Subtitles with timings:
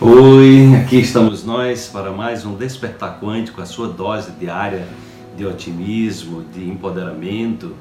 [0.00, 4.88] Oi, aqui estamos nós para mais um Despertar Quântico, a sua dose diária
[5.36, 7.76] de otimismo, de empoderamento,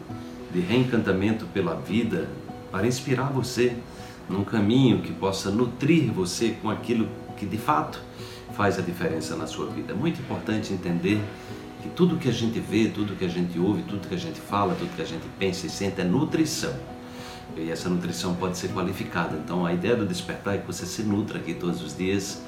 [0.53, 2.29] de reencantamento pela vida,
[2.71, 3.75] para inspirar você
[4.29, 7.99] num caminho que possa nutrir você com aquilo que de fato
[8.55, 9.93] faz a diferença na sua vida.
[9.93, 11.19] É muito importante entender
[11.81, 14.39] que tudo que a gente vê, tudo que a gente ouve, tudo que a gente
[14.39, 16.73] fala, tudo que a gente pensa e sente é nutrição.
[17.55, 19.35] E essa nutrição pode ser qualificada.
[19.37, 22.41] Então, a ideia do despertar é que você se nutra aqui todos os dias,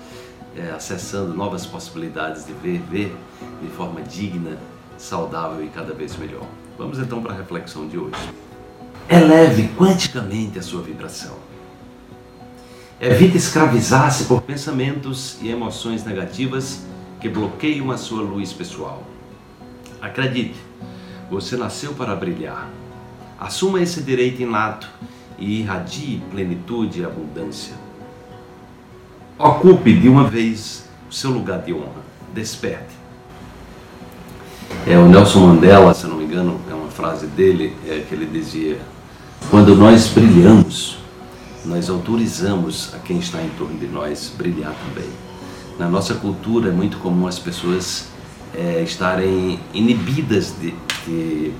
[0.56, 3.16] é, acessando novas possibilidades de ver, ver
[3.62, 4.58] de forma digna,
[4.98, 6.46] saudável e cada vez melhor.
[6.78, 8.18] Vamos então para a reflexão de hoje.
[9.10, 11.36] Eleve quanticamente a sua vibração.
[13.00, 16.82] Evite escravizar-se por pensamentos e emoções negativas
[17.20, 19.04] que bloqueiam a sua luz pessoal.
[20.02, 20.56] Acredite,
[21.30, 22.70] você nasceu para brilhar.
[23.40, 24.88] Assuma esse direito inato
[25.38, 27.74] e irradie plenitude e abundância.
[29.38, 32.06] Ocupe de uma vez o seu lugar de honra.
[32.34, 32.96] Desperte.
[34.88, 38.26] É o Nelson Mandela, se não me engano, é uma frase dele é, que ele
[38.26, 38.80] dizia:
[39.50, 40.98] quando nós brilhamos,
[41.66, 45.10] nós autorizamos a quem está em torno de nós brilhar também.
[45.78, 48.08] Na nossa cultura é muito comum as pessoas
[48.54, 50.74] é, estarem inibidas de,
[51.06, 51.52] de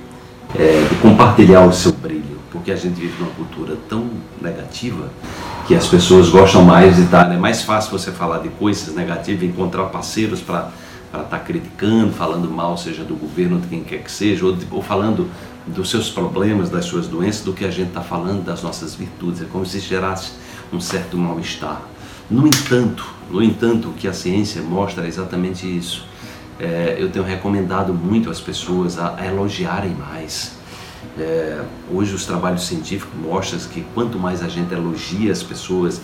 [0.54, 4.08] é, de compartilhar o seu brilho, porque a gente vive numa cultura tão
[4.40, 5.08] negativa
[5.66, 7.32] que as pessoas gostam mais de estar.
[7.32, 10.70] É mais fácil você falar de coisas negativas, encontrar parceiros para
[11.06, 14.82] estar tá criticando, falando mal, seja do governo, de quem quer que seja, ou, ou
[14.82, 15.28] falando
[15.66, 19.42] dos seus problemas, das suas doenças, do que a gente está falando das nossas virtudes.
[19.42, 20.32] É como se gerasse
[20.72, 21.82] um certo mal-estar.
[22.30, 26.04] No entanto, no entanto, o que a ciência mostra é exatamente isso
[26.58, 30.56] é, eu tenho recomendado muito às pessoas a, a elogiarem mais.
[31.18, 36.00] É, hoje os trabalhos científicos mostram que quanto mais a gente elogia as pessoas,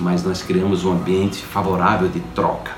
[0.00, 2.72] mais nós criamos um ambiente favorável de troca.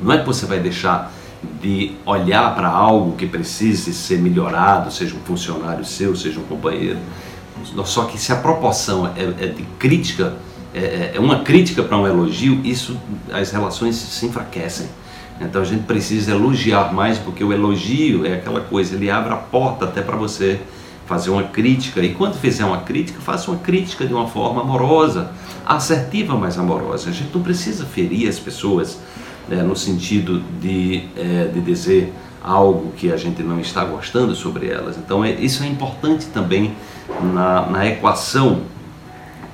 [0.00, 1.12] Não é que você vai deixar
[1.60, 6.98] de olhar para algo que precise ser melhorado, seja um funcionário seu, seja um companheiro.
[7.84, 10.34] Só que se a proporção é, é de crítica,
[10.72, 12.98] é, é, é uma crítica para um elogio, isso
[13.32, 14.86] as relações se enfraquecem.
[15.40, 19.36] Então a gente precisa elogiar mais, porque o elogio é aquela coisa, ele abre a
[19.36, 20.60] porta até para você
[21.06, 22.00] fazer uma crítica.
[22.00, 25.32] E quando fizer uma crítica, faça uma crítica de uma forma amorosa,
[25.66, 27.08] assertiva, mas amorosa.
[27.08, 29.00] A gente não precisa ferir as pessoas
[29.48, 32.12] né, no sentido de, é, de dizer
[32.42, 34.96] algo que a gente não está gostando sobre elas.
[34.96, 36.74] Então é, isso é importante também
[37.34, 38.60] na, na equação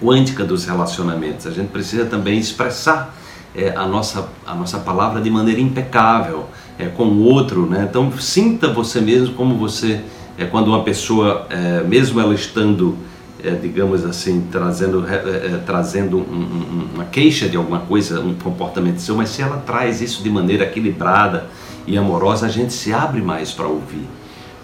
[0.03, 1.47] quântica dos relacionamentos.
[1.47, 3.15] A gente precisa também expressar
[3.57, 6.47] é, a, nossa, a nossa palavra de maneira impecável
[6.79, 7.67] é, com o outro.
[7.67, 7.87] Né?
[7.89, 10.01] Então, sinta você mesmo como você,
[10.37, 12.97] é, quando uma pessoa, é, mesmo ela estando,
[13.43, 18.35] é, digamos assim, trazendo, é, é, trazendo um, um, uma queixa de alguma coisa, um
[18.35, 21.47] comportamento seu, mas se ela traz isso de maneira equilibrada
[21.87, 24.07] e amorosa, a gente se abre mais para ouvir.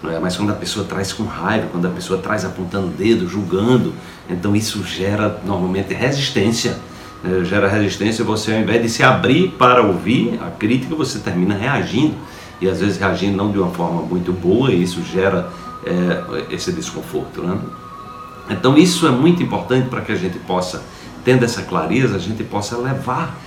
[0.03, 0.19] É?
[0.19, 3.93] Mas quando a pessoa traz com raiva, quando a pessoa traz apontando o dedo, julgando,
[4.29, 6.77] então isso gera normalmente resistência
[7.23, 11.55] é, gera resistência, você ao invés de se abrir para ouvir a crítica, você termina
[11.55, 12.15] reagindo
[12.59, 15.49] e às vezes reagindo não de uma forma muito boa e isso gera
[15.85, 17.41] é, esse desconforto.
[17.41, 17.57] Né?
[18.49, 20.83] Então isso é muito importante para que a gente possa,
[21.23, 23.39] tendo essa clareza, a gente possa levar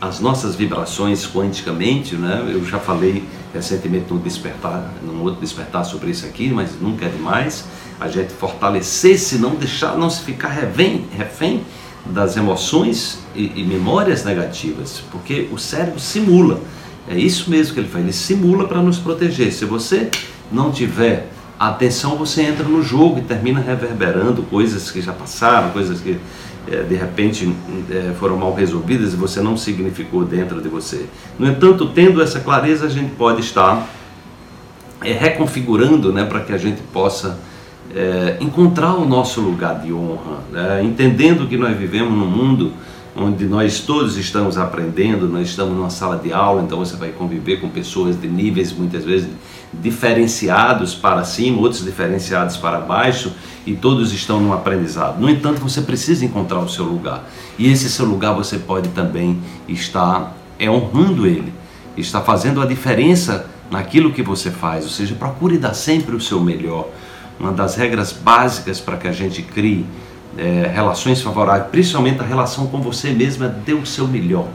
[0.00, 2.50] as nossas vibrações quanticamente, né?
[2.52, 3.22] Eu já falei
[3.54, 7.66] recentemente no despertar, num outro despertar sobre isso aqui, mas nunca é demais
[8.00, 11.62] a gente fortalecer-se, não deixar, não se ficar refém, refém
[12.06, 16.60] das emoções e, e, memórias negativas, porque o cérebro simula.
[17.08, 19.52] É isso mesmo que ele faz, ele simula para nos proteger.
[19.52, 20.10] Se você
[20.50, 26.00] não tiver atenção, você entra no jogo e termina reverberando coisas que já passaram, coisas
[26.00, 26.18] que
[26.70, 27.52] é, de repente
[27.90, 31.06] é, foram mal resolvidas e você não significou dentro de você.
[31.38, 33.88] No entanto, tendo essa clareza, a gente pode estar
[35.02, 37.38] é, reconfigurando né, para que a gente possa
[37.94, 40.82] é, encontrar o nosso lugar de honra, né?
[40.82, 42.72] entendendo que nós vivemos num mundo
[43.14, 47.60] onde nós todos estamos aprendendo, nós estamos numa sala de aula, então você vai conviver
[47.60, 49.28] com pessoas de níveis muitas vezes
[49.72, 53.32] diferenciados para cima, outros diferenciados para baixo,
[53.66, 55.20] e todos estão no aprendizado.
[55.20, 57.28] No entanto, você precisa encontrar o seu lugar.
[57.58, 59.38] E esse seu lugar você pode também
[59.68, 61.52] estar é honrando ele,
[61.96, 66.40] está fazendo a diferença naquilo que você faz, ou seja, procure dar sempre o seu
[66.40, 66.88] melhor
[67.42, 69.84] uma das regras básicas para que a gente crie
[70.38, 74.46] é, relações favoráveis, principalmente a relação com você mesmo, é dê o seu melhor.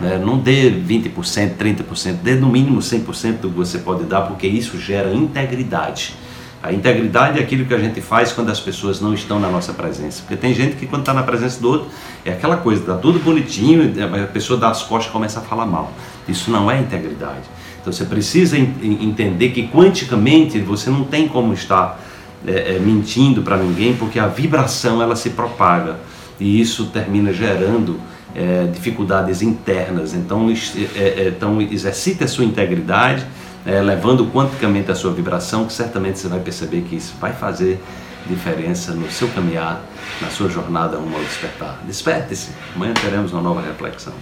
[0.00, 0.16] Né?
[0.24, 4.78] Não dê 20%, 30%, dê no mínimo 100% do que você pode dar, porque isso
[4.78, 6.14] gera integridade.
[6.62, 9.72] A integridade é aquilo que a gente faz quando as pessoas não estão na nossa
[9.72, 10.22] presença.
[10.22, 11.88] Porque tem gente que quando está na presença do outro,
[12.24, 15.66] é aquela coisa, está tudo bonitinho, a pessoa dá as costas e começa a falar
[15.66, 15.92] mal.
[16.26, 17.42] Isso não é integridade.
[17.80, 22.00] Então você precisa entender que quanticamente você não tem como estar
[22.46, 25.96] é, é, mentindo para ninguém, porque a vibração ela se propaga
[26.38, 28.00] e isso termina gerando
[28.34, 30.14] é, dificuldades internas.
[30.14, 33.26] Então, é, é, então exercite a sua integridade,
[33.64, 37.80] é, levando quanticamente a sua vibração, que certamente você vai perceber que isso vai fazer
[38.28, 39.80] diferença no seu caminhar,
[40.20, 41.80] na sua jornada rumo ao despertar.
[41.86, 44.12] Desperte-se, amanhã teremos uma nova reflexão.